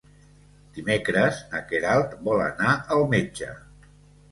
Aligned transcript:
Dimecres 0.77 1.43
na 1.51 1.61
Queralt 1.73 2.17
vol 2.31 2.43
anar 2.47 2.75
al 2.99 3.09
metge. 3.15 3.53